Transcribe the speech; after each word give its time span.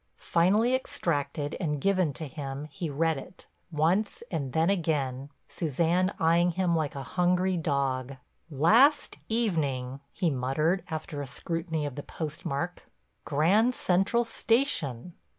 Finally 0.17 0.73
extracted 0.73 1.55
and 1.59 1.79
given 1.79 2.11
to 2.11 2.25
him 2.25 2.63
he 2.71 2.89
read 2.89 3.19
it, 3.19 3.45
once 3.71 4.23
and 4.31 4.51
then 4.51 4.67
again, 4.67 5.29
Suzanne 5.47 6.11
eyeing 6.19 6.49
him 6.53 6.75
like 6.75 6.95
a 6.95 7.03
hungry 7.03 7.55
dog. 7.55 8.15
"Last 8.49 9.19
evening," 9.29 9.99
he 10.11 10.31
muttered 10.31 10.83
after 10.89 11.21
a 11.21 11.27
scrutiny 11.27 11.85
of 11.85 11.93
the 11.93 12.01
postmark, 12.01 12.89
"Grand 13.25 13.75
Central 13.75 14.23
Station." 14.23 15.13